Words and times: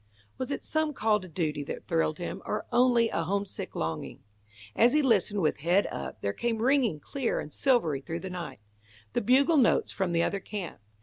Was 0.39 0.49
it 0.49 0.63
some 0.63 0.93
call 0.95 1.19
to 1.19 1.27
duty 1.27 1.63
that 1.65 1.85
thrilled 1.87 2.17
him, 2.17 2.41
or 2.43 2.65
only 2.71 3.09
a 3.09 3.21
homesick 3.21 3.75
longing? 3.75 4.23
As 4.75 4.93
he 4.93 5.03
listened 5.03 5.41
with 5.41 5.57
head 5.57 5.85
up, 5.91 6.21
there 6.21 6.33
came 6.33 6.57
ringing, 6.63 6.99
clear 6.99 7.39
and 7.39 7.53
silvery 7.53 8.01
through 8.01 8.21
the 8.21 8.29
night, 8.31 8.61
the 9.13 9.21
bugle 9.21 9.57
notes 9.57 9.91
from 9.91 10.11
the 10.11 10.23
other 10.23 10.39
camp. 10.39 10.79